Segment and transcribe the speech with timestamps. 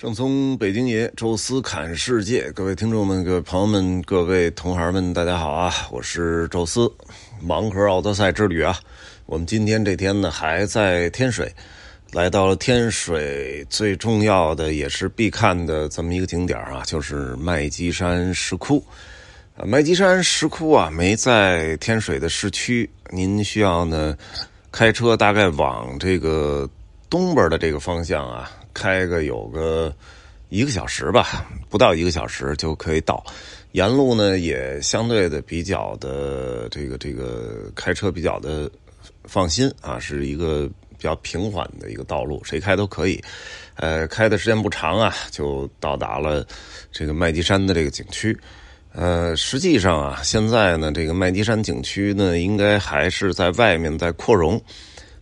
[0.00, 5.70] 正从北京爷，宙斯侃世界，各位听众们、各位朋友们、各位同行们，大家好啊！
[5.90, 6.90] 我是宙斯，
[7.46, 8.74] 盲盒奥德赛之旅啊！
[9.26, 11.54] 我们今天这天呢，还在天水，
[12.12, 18.82] 来到了天水最重要的也是必看的这么一个景点啊，就是麦积山石窟。
[19.66, 24.16] 麦积山石窟啊，没在天水的市区，您需要呢
[24.72, 26.66] 开车大概往这个
[27.10, 28.50] 东边的这个方向啊。
[28.74, 29.94] 开个有个
[30.48, 33.24] 一个小时吧，不到一个小时就可以到。
[33.72, 38.68] 沿路呢也相对的比较的这个这个开车比较的
[39.24, 43.22] 放心啊，是一个比较平缓的一个道路，谁开都可以。
[43.76, 46.44] 呃，开的时间不长啊，就到达了
[46.90, 48.36] 这个麦积山的这个景区。
[48.92, 54.60] 呃，实际上啊，现在呢，这个麦积山景区呢，应该还是在外面在扩容。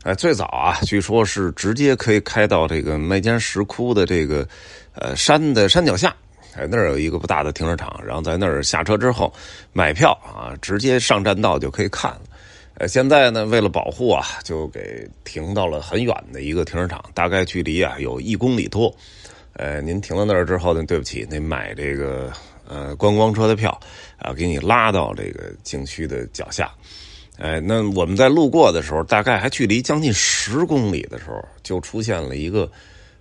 [0.04, 4.46] 哎，最早啊，据说是直接可以开到这个麦间石窟的这个
[4.94, 6.14] 呃山的山脚下，
[6.54, 9.32] 哎，那儿有一个不大的停车场，然后在那儿下车之后
[9.72, 12.20] 买票啊，直接上栈道就可以看了。
[12.74, 18.94] 呃，现在呢，为了保护啊，就给停到了很远的一个停车场，大概距离啊有一公里多。
[19.54, 22.32] 呃，您停到那儿之后呢，对不起，得买这个
[22.68, 23.78] 呃观光车的票
[24.16, 26.70] 啊，给你拉到这个景区的脚下。
[27.38, 32.68] 哎，那我们在路过的时候，大概还距离将近十公里的时候，就出现了一个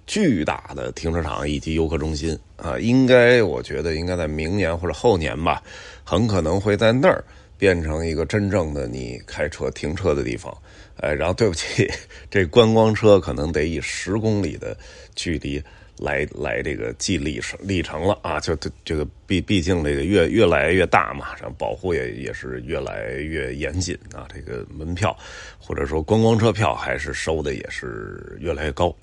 [0.07, 2.79] 巨大的停车场以及游客中心啊。
[2.79, 5.61] 应该我觉得应该在明年或者后年吧，
[6.03, 7.23] 很可能会在那儿
[7.59, 10.51] 变成一个真正的你开车停车的地方。
[10.99, 11.87] 哎，然后对不起，
[12.31, 14.75] 这观光车可能得以十公里的
[15.13, 15.61] 距离。
[15.97, 18.39] 来来，这个记历程历程了啊！
[18.39, 24.27] 就这个毕毕竟这个越越来越大嘛，然后保护也也是越来越严谨啊。
[24.33, 25.17] 这个门票
[25.59, 28.95] 或者说观光车票还是收的也是越来越高，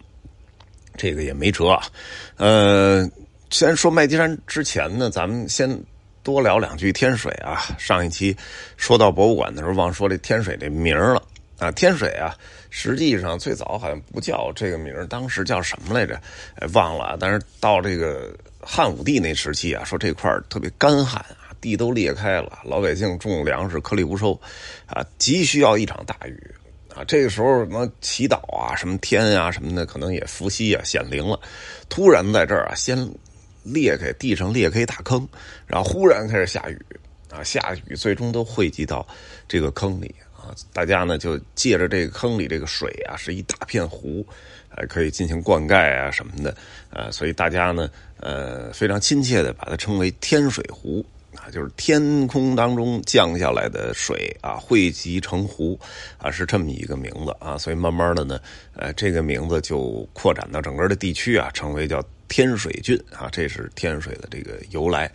[0.97, 1.83] 这个也没辙啊。
[2.37, 3.11] 呃，
[3.51, 5.69] 先说麦积山之前呢，咱们先
[6.23, 7.63] 多聊两句天水啊。
[7.77, 8.37] 上一期
[8.77, 11.21] 说到博物馆的时候，忘说这天水这名了
[11.59, 11.71] 啊。
[11.71, 12.35] 天水啊。
[12.77, 16.21] 实际上最早好像不叫这个名当时叫什么来着？
[16.73, 17.17] 忘了。
[17.21, 24.33] 但是到这个汉武帝那时期啊，说这块特别干旱啊，地都裂开了，老百姓种粮食颗粒无收，
[24.87, 26.37] 啊，急需要一场大雨
[26.93, 27.05] 啊。
[27.05, 31.39] 这个时候什么祈祷啊，什么天啊什么的，可能也伏羲啊显灵了，
[31.89, 33.09] 突然在这儿啊，先
[33.63, 35.29] 裂开地上裂开一大坑，
[35.65, 36.77] 然后忽然开始下雨
[37.31, 39.07] 啊，下雨最终都汇集到
[39.47, 40.13] 这个坑里。
[40.45, 44.27] 啊，大家呢就借着这个坑里这个水啊，是一大片湖，
[44.69, 46.55] 呃，可以进行灌溉啊什么的，
[46.91, 51.05] 呃，所以大家呢，呃，非常亲切的把它称为天水湖
[51.35, 55.79] 啊，就是天空当中降下来的水啊，汇集成湖
[56.19, 58.39] 啊，是这么一个名字啊，所以慢慢的呢，
[58.75, 65.11] 呃，这个名字就扩展到整个的地区啊，成为叫天水郡啊，这是天水的这个由来，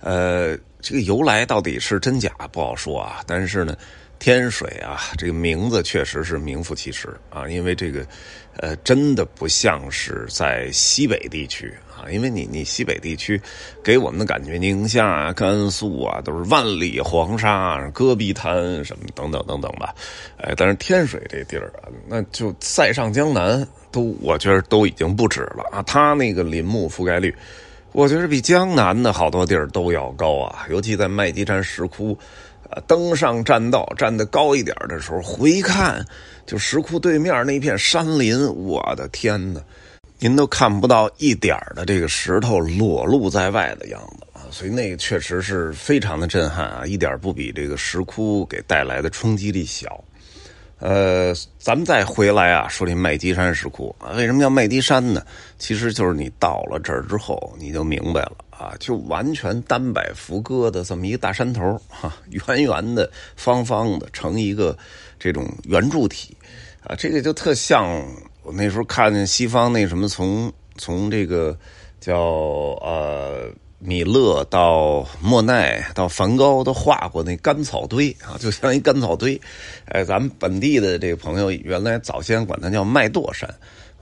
[0.00, 3.76] 呃，这个由来到底是真假不好说啊，但是呢。
[4.22, 8.06] 天水啊，这个名字确实是名副其实啊，因为这个，
[8.58, 13.40] 呃，真的不像是在西北地区啊，因为你你西北地区
[13.82, 19.92] 给我们的感觉，宁夏、甘肃啊，都是万里黄沙、戈壁滩什么等等等等吧，
[20.36, 27.34] 哎，但是天水这地儿啊，那就塞上江南都，我觉得都已经不止了啊，它那个林木覆盖率，
[27.90, 32.16] 我觉得比江南的好多地儿都要高啊，尤其在麦积山石窟。
[32.86, 36.04] 登上栈道，站得高一点的时候，回看，
[36.46, 39.60] 就石窟对面那片山林，我的天哪，
[40.18, 44.46] 您都看不到一点的这个石头裸露在外的样子啊！
[44.50, 50.02] 所以那个确实是非常的震撼啊，一点不比这个石窟给带来的冲击力小。
[50.82, 55.24] 呃，咱们再回来啊，说这麦积山石窟啊，为什么叫麦积山呢？
[55.56, 64.76] 其实就是你到了这儿之后，你就明白了啊，就完全单摆扶歌的这么一个大山头哈，圆圆的、方方的，成一个
[65.20, 66.36] 这种圆柱体
[66.82, 68.04] 啊，这个就特像
[68.42, 71.56] 我那时候看见西方那什么，从从这个
[72.00, 72.18] 叫
[72.82, 73.48] 呃。
[73.84, 79.40] 米勒到莫奈到梵高都画过那干草堆啊，就像一干草堆。
[79.86, 83.52] 哎，咱们本地的这个朋友原来早先管它叫麦垛山，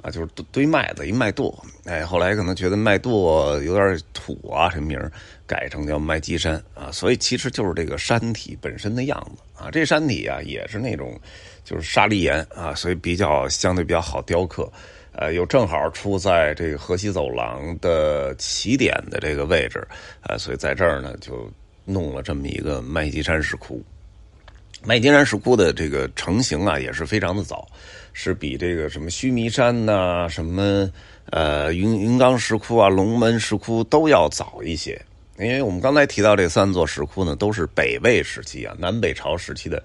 [0.03, 1.55] 啊，就是堆麦子一麦垛。
[1.87, 5.01] 哎，后来可能觉得麦垛有点土啊，这名
[5.47, 6.93] 改成叫麦积山啊。
[6.93, 9.71] 所以其实就是这个山体本身的样子啊。
[9.71, 11.19] 这山体啊也是那种
[11.65, 14.71] 就是砂砾岩啊，所以比较相对比较好雕刻。
[15.13, 19.87] 呃，又正好出在这个河西走廊的起点的这个位置，
[20.23, 21.51] 呃，所以在这儿呢就
[21.85, 23.83] 弄了这么一个麦积山石窟。
[24.83, 27.69] 麦积山石窟的这个成型啊也是非常的早，
[28.13, 30.91] 是比这个什么须弥山呐、什么
[31.31, 35.01] 呃，云云冈石窟啊，龙门石窟都要早一些。
[35.39, 39.83] 因为我们刚才提到这三座石窟呢，都是北魏时期啊，南北朝时期的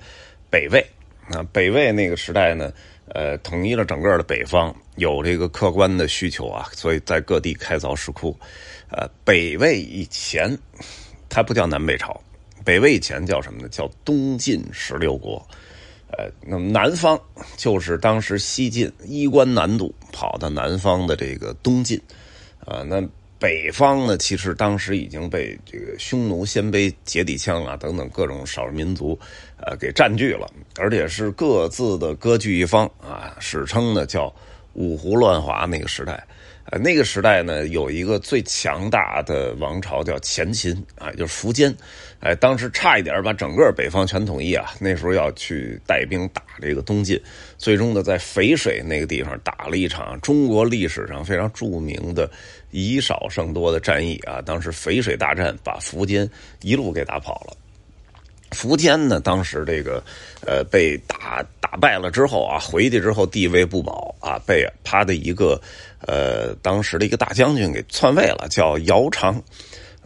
[0.49, 0.85] 北魏。
[1.31, 2.71] 啊，北魏那个时代呢，
[3.07, 8.37] 呃，统一了整个的北方，有这个客观的需求啊，所以在各地开凿石窟。
[8.91, 10.57] 呃，北魏以前，
[11.27, 12.21] 它不叫南北朝，
[12.63, 13.69] 北魏以前叫什么呢？
[13.69, 15.43] 叫东晋十六国。
[16.11, 17.19] 呃，那么南方
[17.57, 21.99] 就是当时西晋衣冠南渡跑到南方的这个东晋。
[22.59, 23.01] 啊，那。
[23.45, 29.15] 北方呢，其实当时已经被这个匈奴、鲜卑、羯底羌啊等等各种少数民族，
[29.57, 34.33] 呃，给占据了，而且是各自的割据一方啊，史称呢叫
[34.75, 36.23] 五胡乱华那个时代。
[36.71, 41.71] 呃，那个时代呢，有一个最强大的王朝叫前秦啊，就是苻坚，
[42.21, 44.73] 哎，当时差一点把整个北方全统一啊。
[44.79, 47.21] 那时候要去带兵打这个东晋，
[47.55, 52.27] 最终呢，在淝水那个地方打了一场中国历史上非常著名的
[52.71, 54.41] 以少胜多的战役啊。
[54.41, 56.27] 当时淝水大战把苻坚
[56.63, 57.55] 一路给打跑了。
[58.55, 60.03] 苻坚呢，当时这个
[60.47, 65.61] 呃被打打败了之后啊，回去之后地位不保啊，被他的一个
[66.07, 69.39] 呃当时的一个大将军给篡位了，叫姚苌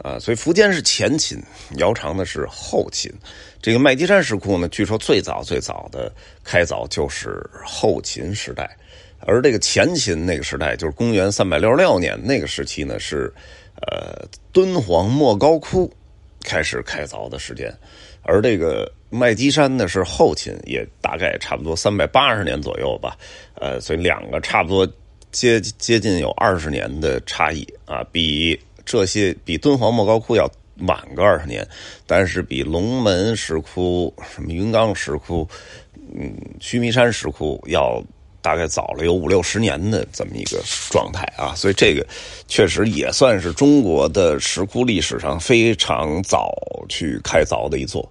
[0.01, 1.41] 啊，所以苻坚是前秦，
[1.77, 3.13] 姚苌呢是后秦。
[3.61, 6.11] 这个麦积山石窟呢，据说最早最早的
[6.43, 8.77] 开凿就是后秦时代，
[9.19, 13.31] 而这个前秦那个时代就是公元三百六十六年那个时期呢，是
[13.81, 15.91] 呃敦煌莫高窟
[16.41, 17.69] 开始开凿的时间。
[18.21, 23.17] 而这个麦积山呢是后秦，也大概差不多三百八十年左右吧，
[23.55, 24.87] 呃，所以两个差不多
[25.31, 30.49] 接接近有二十年的差异啊，比这些比敦煌莫高窟要
[30.87, 31.67] 晚个二十年，
[32.05, 35.47] 但是比龙门石窟、什么云冈石窟、
[36.15, 38.03] 嗯须弥山石窟要
[38.41, 40.59] 大概早了有五六十年的这么一个
[40.89, 42.05] 状态啊，所以这个
[42.47, 46.51] 确实也算是中国的石窟历史上非常早。
[46.87, 48.09] 去开凿的一座，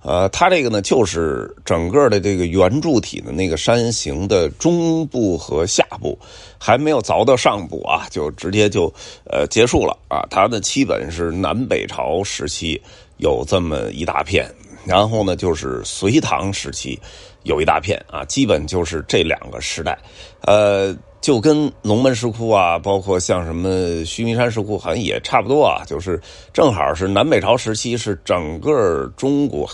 [0.00, 6.18] 呃，它这个呢，就是整个的这个圆柱体的那个山形的中部和下部，
[6.58, 8.90] 还没有凿到上部啊，就直接就
[9.30, 10.24] 呃结束了啊。
[10.30, 12.80] 它的基本是南北朝时期
[13.18, 14.50] 有这么一大片，
[14.86, 16.98] 然后呢，就是隋唐时期
[17.44, 19.96] 有一大片啊，基本就是这两个时代，
[20.42, 20.94] 呃。
[21.24, 25.82] 就跟龙门石窟啊，包括像什么须弥山石窟，好像也差不多啊。
[25.86, 26.20] 就是
[26.52, 29.66] 正好是南北朝时期，是整个中国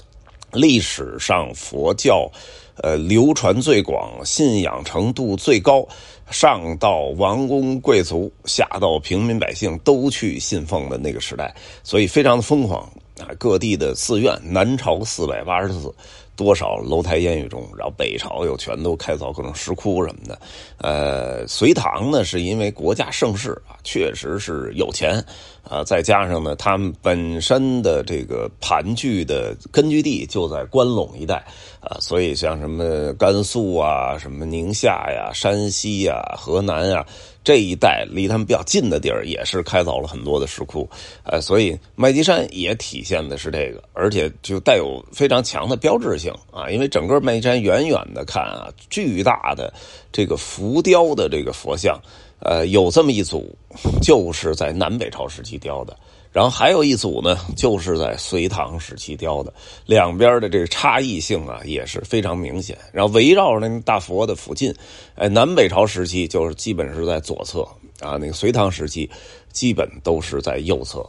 [0.53, 2.31] 历史上佛教
[2.77, 5.85] 呃流传最广、信仰程度最高，
[6.31, 11.53] 上到王公贵族，下到平民百姓都去信奉的那个时代，
[11.83, 12.83] 所以非常的疯狂
[13.19, 13.27] 啊！
[13.41, 15.93] 各地的寺院，南朝四百八十寺。
[16.41, 20.41] 多少楼台烟雨中，然后北朝又全都开凿各种石窟什么的。
[20.79, 25.23] 呃，隋唐呢，是因为国家盛世啊，确实是有钱
[25.63, 31.45] 啊，再加上呢，他们本身的这个盘踞的根据地就在关陇一带
[31.81, 37.05] 啊，所以像什么甘肃啊、什么宁夏呀、山西呀、河南呀。
[37.43, 40.89] 这一带离他们比较近的地儿，也是开凿了很多的石窟，
[41.25, 49.73] 呃，所以麦积山也体现的是这个，而且就带有非常强的标志性啊，因为整个麦积山远远的看啊，巨大的
[50.13, 51.99] 这个浮雕的这个佛像，
[52.41, 53.57] 呃，有这么一组，
[54.03, 55.97] 就是在南北朝时期雕的。
[56.33, 59.53] 然后还有一组呢，就是在隋唐时期雕的，
[59.87, 62.79] 两边的这个差异性啊也是非常明显。
[62.93, 64.73] 然后围绕着那大佛的附近，
[65.17, 67.63] 哎，南北朝时期就是基本是在左侧
[68.01, 69.11] 啊，那个隋唐时期
[69.53, 71.05] 基本都是在右侧。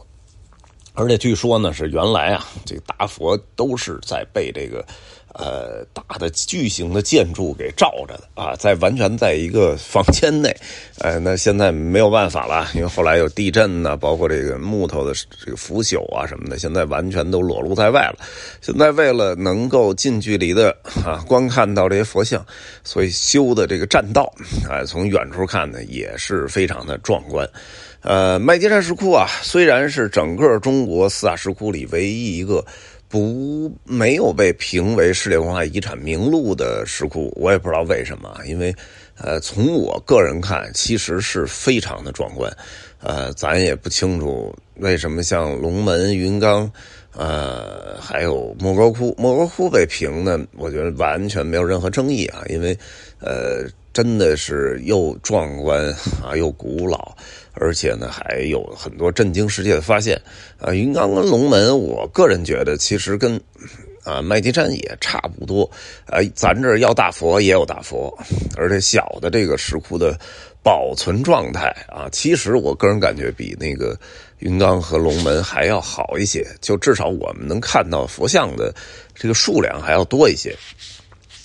[0.94, 4.84] 而且据说呢，是原来啊，这个大佛都是在被这个。
[5.34, 10.54] 呃，大的巨型的建筑给罩着的啊，在完全在一个房间内，
[10.98, 18.18] 呃，那现在没有办法了，因为后来有地震呢，包括这个木头的这个腐朽啊什么的，现在完全都裸露在外了。
[18.60, 22.44] 现在为了能够近距离的啊观看到这些佛像，
[22.84, 24.30] 所以修的这个栈道
[24.68, 27.48] 啊，从远处看呢也是非常的壮观。
[28.02, 32.64] 呃，麦积山石窟啊，虽然是整个中国四大石窟里唯一一个。
[33.08, 38.34] 不，没有被评为世界文化遗产名录的石窟，我也不知道为什么。
[38.46, 38.74] 因为，
[39.18, 42.50] 呃，从我个人看，其实是非常的壮观。
[43.02, 46.72] 呃，咱也不清楚为什么像龙门、云冈，
[47.14, 50.40] 呃，还有莫高窟，莫高窟被评呢？
[50.56, 52.74] 我觉得完全没有任何争议啊，因为，
[53.22, 53.70] 呃。
[53.94, 55.84] 真的是又壮观
[56.24, 57.14] 啊，又古老，
[57.52, 60.18] 而且呢还有很多震惊世界的发现
[60.58, 60.72] 啊！
[60.72, 63.38] 云冈跟龙门，我个人觉得其实跟
[64.02, 65.70] 啊麦积山也差不多
[66.06, 66.20] 啊。
[66.34, 68.18] 咱这要大佛也有大佛，
[68.56, 70.18] 而且小的这个石窟的
[70.62, 73.94] 保存状态啊，其实我个人感觉比那个
[74.38, 78.74] 云冈和龙门还要好一些，就至少我们能看到佛像的
[79.14, 80.56] 这个数量还要多一些。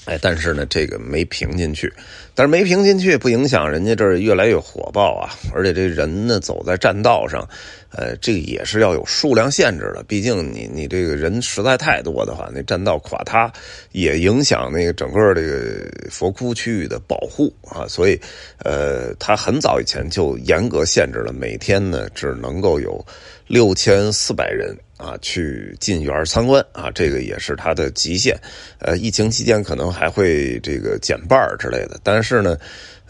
[0.07, 1.93] 哎，但是呢，这个没评进去，
[2.33, 7.47] 但是没评进去不影响人家这儿越来越火爆啊，而且这人呢走在栈道上。
[7.89, 13.51] 呃，这个也是要有数量限制的，毕竟你你这个人实在太多的话，那栈道垮塌
[13.93, 18.19] 也影响那个整个这个佛窟区域的保护啊，所以
[18.59, 23.03] 呃，他很早以前就严格限制了，每天呢只能够有
[23.47, 28.37] 六千四百人啊去进园参观啊，这个也是他的极限。
[28.79, 32.57] 呃，疫情期间可能还会这个减半之类的，但是呢。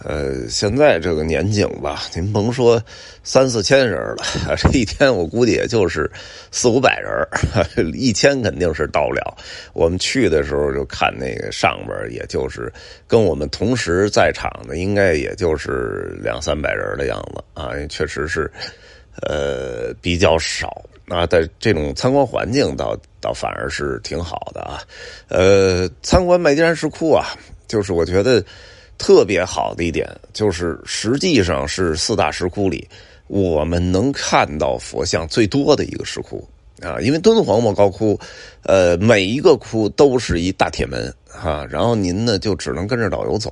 [0.04, 2.80] 呃，现在这个年景吧，您甭说
[3.24, 4.18] 三四千人了，
[4.56, 6.08] 这一天我估计也就是
[6.52, 7.28] 四五百人，
[7.96, 9.36] 一千肯定是到不了。
[9.74, 12.72] 我们去的时候就看那个上边，也就是
[13.08, 18.52] 跟我们同时在场的，应该也就是两三百人的样子啊，确实是
[19.24, 21.26] 呃比较少啊。
[21.28, 24.82] 在这种参观环境，倒倒反而是挺好的啊。
[25.28, 27.28] 呃，参观麦积山石窟啊，
[27.68, 28.44] 就是我觉得。
[29.00, 32.90] 特别好的一点就是，实际上是四大石窟里
[33.28, 36.44] 我们能看到佛像最多的一个石窟
[36.82, 37.00] 啊。
[37.02, 38.20] 因为敦煌莫高窟，
[38.64, 43.52] 呃，每一个窟都是一大铁门哈，然后您呢就只能跟着导游走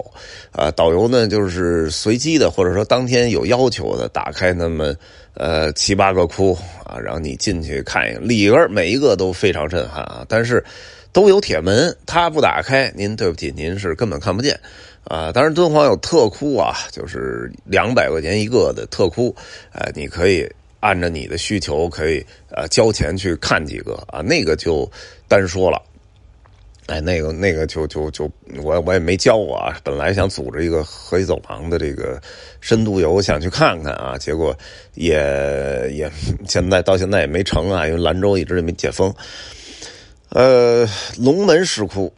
[0.52, 0.72] 啊。
[0.72, 4.94] 导游呢就是随机的，或者说当天有要求的，打开那么
[5.34, 10.26] 呃七八个窟啊，然后你进去看一眼，里边每一个都非常震撼啊。
[10.28, 10.64] 但是
[11.12, 14.60] 都有铁门，它不打开，您对不起，您是根本看不见。
[15.06, 19.36] 啊，当然敦煌有特窟啊，就是两百块钱一个的特窟，
[19.72, 20.52] 呃，你可以
[20.86, 24.88] 按照你的需求可以呃交钱去看几个啊，那个就
[25.28, 25.82] 单说了，
[26.86, 28.30] 哎，那个那个就就就
[28.62, 32.22] 我我也没教过啊，本来想组织一个河西走廊的这个
[32.62, 34.56] 深度游，想去看看啊，结果
[34.94, 35.16] 也
[35.92, 36.08] 也
[36.48, 39.12] 现在到现在也没成啊，因为兰州一直也没解封。
[40.30, 40.88] 呃，
[41.18, 42.14] 龙门石窟。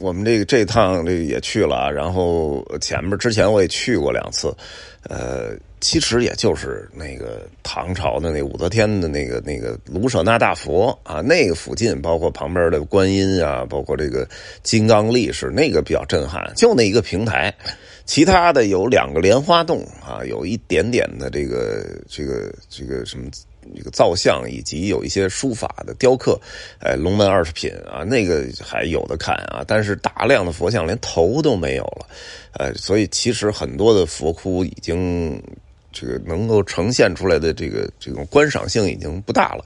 [0.00, 4.54] 我们这个这趟这也去了，然后前面之前我也去过两次，
[5.08, 14.28] 呃，其实也就是那个唐朝的那武则天的那个那个卢舍那大佛啊，那个附近包括旁边的观音啊，包括这个
[14.62, 17.54] 金刚力士，那个比较震撼，就那一个平台，
[18.04, 23.30] 其他的有两个莲花洞啊，有一点点的这个这个这个什么。
[23.76, 26.36] 这个造像以及有一些书法的雕刻，
[26.80, 29.62] 哎，龙门二十品啊，那个还有的看啊。
[29.64, 32.06] 但是大量的佛像连头都没有了，
[32.54, 35.40] 呃，所以其实很多的佛窟已经
[35.92, 39.64] 这个能够呈现出来的这个这种观赏性已经不大了。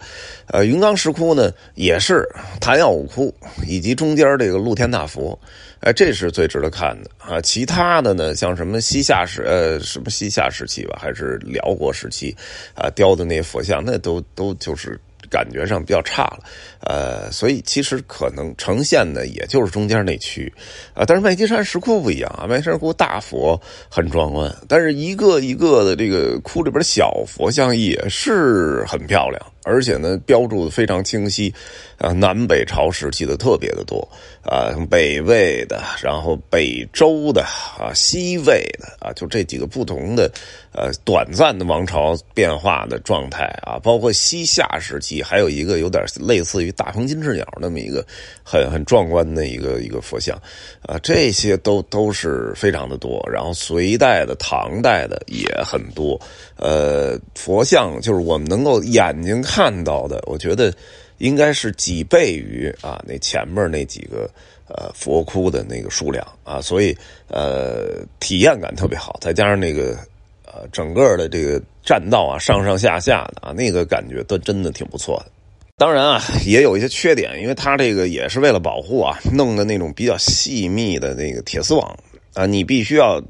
[0.48, 2.28] 呃，云冈石窟呢也是
[2.60, 3.34] 昙曜五窟
[3.66, 5.38] 以及中间这个露天大佛。
[5.80, 7.38] 哎，这是最值得看的啊！
[7.40, 12.34] 其他的呢，像什么西夏时呃，什么西夏时期吧，还是辽国时期
[12.74, 14.98] 啊，雕的那些佛像，那都都就是
[15.30, 16.38] 感觉上比较差了，
[16.80, 20.52] 呃，所以其实可能呈现的也就是中间那区
[20.94, 21.04] 啊。
[21.06, 29.40] 但是麦积山石窟不一样啊，麦积山石窟大佛很壮观，但是一个一个的这个窟里边小佛像也是很漂亮。
[29.66, 31.52] 而且呢，标注的非常清晰，
[31.98, 34.08] 啊，南北朝时期的特别的多，
[34.44, 37.42] 啊，北魏的，然后北周的，
[37.76, 40.30] 啊，西魏的，啊，就这几个不同的，
[40.72, 48.06] 呃，短暂的王朝变化的状态啊，包括西夏时期，还有一个有点类似于大鹏金翅鸟那么一个
[48.44, 50.40] 很很壮观的一个一个佛像，
[50.82, 56.16] 啊，这些都都是非常的多，然后隋代的、唐代的也很多，
[56.56, 59.55] 呃，佛像就是我们能够眼睛看。
[59.56, 60.70] 看到的，我觉得
[61.16, 64.30] 应该是几倍于啊那前面那几个
[64.68, 66.94] 呃佛窟的那个数量啊，所以
[67.28, 69.96] 呃体验感特别好，再加上那个
[70.44, 75.32] 呃整个的这个栈道啊上上下下的啊那个感觉都真的挺不错的。
[75.78, 81.98] 当然啊也有一些缺点，因为它这个也是为了保护啊弄的那种比较细密的那个铁丝网
[82.34, 83.22] 啊，你必须要。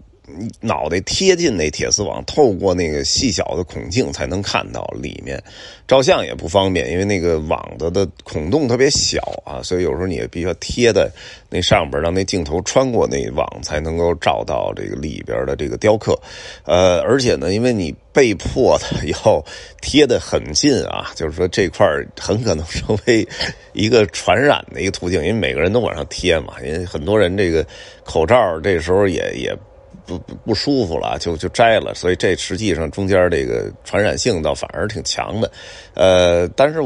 [0.61, 5.41] 脑袋贴近那铁丝网，透过那个细小的孔径才能看到里面，
[5.87, 11.09] 照相也不方便，因为那个网子的孔洞特别小啊，所以有时候你也必须要贴在
[11.49, 16.19] 那上边，让那镜头穿过那网才能够照到这个里边的这个雕刻。
[16.65, 19.45] 呃，而且呢，因为你被迫的要
[19.81, 21.87] 贴的很近啊，就是说这块
[22.19, 23.27] 很可能成为
[23.73, 27.65] 一个传染的一个途径，因为每个人都往上贴嘛，因为很多人这个
[28.05, 29.57] 口罩这时候也也。
[30.07, 35.51] 不不不舒服了，就就摘了，所以这实际上中间这个传染性倒反而挺强的，
[35.95, 36.81] 呃，但是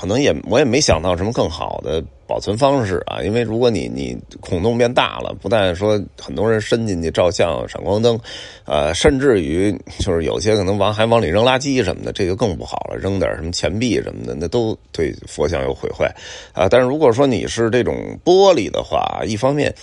[0.00, 2.02] 可能也我也没想到什么更好的。
[2.32, 8.18] 保存方式啊，因为如果你你孔洞变大了，不但说很多人伸进去照相、闪光灯，
[8.64, 16.10] 呃，甚至于就是有些可能往还往里扔垃圾什么的，这就更不好了，扔点什么钱币什么的，那都对佛像有毁坏
[16.54, 16.66] 啊。
[16.70, 19.74] 但是如果说你是这种玻璃的话，一方面。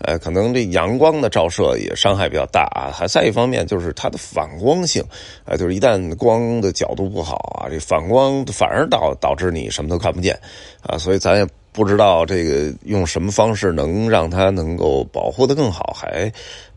[0.00, 2.94] 呃，可能这阳光的照射也伤害比较大啊。
[2.94, 5.02] 还再一方面就是它的反光性，
[5.44, 10.38] 啊，就是一旦光的角度不好啊，这反光反而导导致你什么都看不见
[10.82, 10.96] 啊。
[10.96, 11.44] 所以咱也
[11.78, 16.30] 不知道这个用什么方式能让它能够保护的更好，还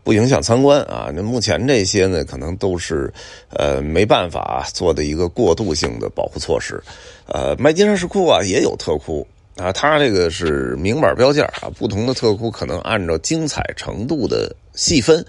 [0.04, 1.10] 不影响参观啊。
[1.12, 3.12] 那目前这些呢，可能都是
[3.50, 6.80] 呃没办法做的一个过渡性的保护措施。
[7.26, 9.26] 呃，麦金山石窟啊也有特窟。
[9.56, 15.22] 啊，它这个是明码标价啊，不同的特窟可能按照精彩程度的细分，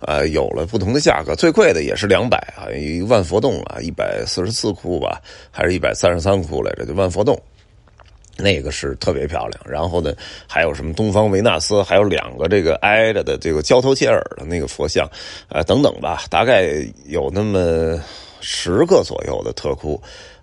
[0.00, 6.84] 呃，有了不同的价格，最贵的也是两百啊，一万佛洞啊，一百四十四窟吧，还是一百三十三窟来着？
[6.84, 7.40] 就万佛洞，
[8.38, 9.60] 那个是特别漂亮。
[9.66, 10.14] 然后呢，
[10.46, 15.06] 还有什么东方维纳斯，还有两个这个挨着的这个交头接耳的那个佛像，
[15.48, 16.72] 啊，等等吧，大概
[17.04, 18.00] 有那么
[18.40, 20.00] 十个左右的特窟。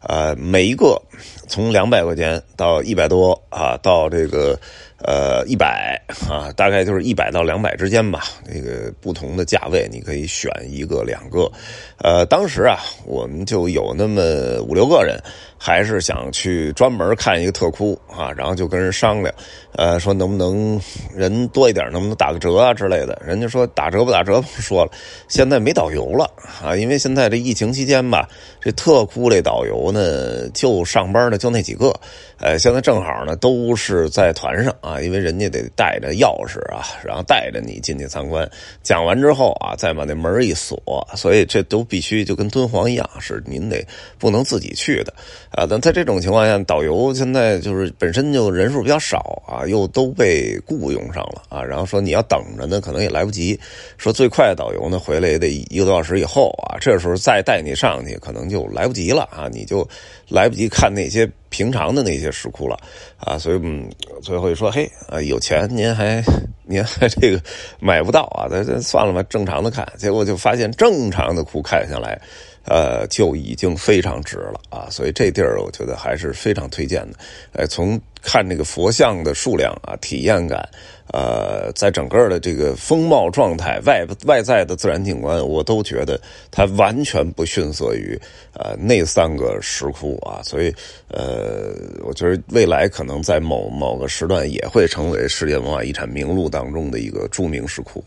[0.07, 1.01] 呃，每一个
[1.47, 4.59] 从两百块钱到一百多啊，到这个
[4.99, 8.23] 呃一百啊，大概就是一百到两百之间吧。
[8.47, 11.51] 那个不同的价位，你可以选一个两个。
[11.97, 15.19] 呃，当时啊，我们就有那么五六个人。
[15.57, 19.33] 还是想去专门看一个特窟啊，然后就跟人商量，
[19.71, 20.79] 呃，说能不能
[21.11, 23.19] 人多一点，能不能打个折啊之类的。
[23.25, 24.91] 人家说打折不打折不说了，
[25.27, 26.29] 现在没导游了
[26.61, 28.29] 啊，因为现在这疫情期间吧，
[28.61, 31.93] 这特窟这导游呢就上上班的就那几个，
[32.39, 38.49] 呃，现在正好呢都是在团上啊，因为人家得带着钥匙啊，然后带着你进去参观，
[38.81, 43.85] 讲完之后啊，再把那门一锁，所以这都必须就跟敦煌一样，是您得
[44.17, 45.13] 不能自己去的。
[45.51, 51.63] 啊，但在这种情况下，导游现在就是本身就人数比较少啊，又都被雇佣上了啊。
[51.63, 53.59] 然后说你要等着呢，可能也来不及。
[53.95, 56.79] 说最快的导游呢，回来也得一个多小时以后啊。
[56.81, 59.87] 这时候再带你上去，可能就来不及了啊，你就
[60.29, 62.77] 来不及看那些平常的那些石窟了
[63.17, 63.37] 啊。
[63.37, 63.89] 所以嗯，
[64.21, 66.21] 最后说，嘿啊，有钱您还
[66.67, 67.41] 您还 这个
[67.79, 68.47] 买不到啊？
[68.51, 69.87] 那那算了吧，正常的看。
[69.97, 72.19] 结果就发现正常的窟看下来。
[72.67, 77.17] 呃，就已经非常值了啊，所以这地儿我觉得还是非常推荐的。
[77.51, 80.67] 呃，从看这个佛像的数量啊，体验感，
[81.13, 88.19] 呃，在整个的这个风貌状态、外外在的自然景观，我都觉得它完全不逊色于
[88.53, 90.41] 呃那三个石窟啊。
[90.41, 90.73] 所以，
[91.09, 98.03] 呃呃，我觉得未来可能在某某个时段也会成为世界文化遗产名录当中的一个著名石窟。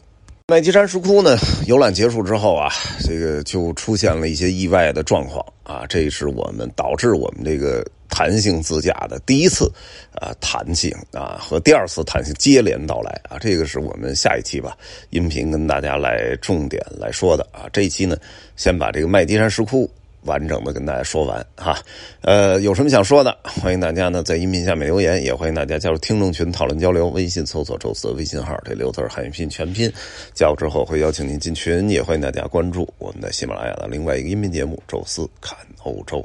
[0.49, 2.69] 麦积山石窟呢，游览结束之后啊，
[3.01, 9.71] 这个就出现了一些意外的状况啊，这是我们导致我们这个弹性自驾的第一次
[10.15, 14.77] 啊弹性啊和第二次弹性接连到来啊，这个是我们下一期吧
[15.11, 18.17] 音频跟大家来重点来说的啊，这一期呢
[18.57, 19.89] 先把这个麦积山石窟。
[20.29, 21.77] 完整的跟大家说完哈，
[22.21, 27.09] 呃，有什么想说的，欢迎大家呢在音频下面留言，也欢迎大家加入听众群讨论交流。
[27.09, 29.91] 微信搜索“宙斯”微信号，这六字汉语拼全拼，
[30.35, 36.19] 加入之后会邀请您进群，也欢迎大家关注我们的喜马拉雅的另外一个音频节目《宙斯看欧洲》。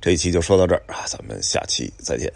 [0.00, 2.32] 这一期就说到这儿啊，咱们下期再见。